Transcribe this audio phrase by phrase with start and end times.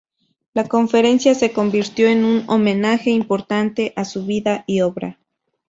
[0.55, 5.19] La Conferencia se convirtió en un homenaje importante a su vida y obra.